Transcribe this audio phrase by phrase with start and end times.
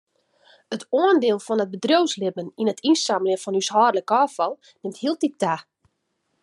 [0.75, 5.55] It oandiel fan it bedriuwslibben yn it ynsammeljen fan húshâldlik ôffal nimt hieltyd ta.